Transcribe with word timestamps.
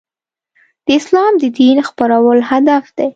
د 0.85 0.87
اسلام 0.99 1.33
د 1.41 1.43
دین 1.57 1.77
خپرول 1.89 2.39
هدف 2.51 2.83
دی. 2.97 3.07